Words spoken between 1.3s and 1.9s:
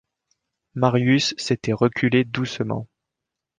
s’était